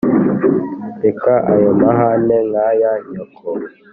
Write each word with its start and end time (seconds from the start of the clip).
Reka 1.03 1.31
ayo 1.53 1.71
mahane 1.81 2.37
nka 2.49 2.67
ya 2.81 2.93
nyoko 3.09 3.45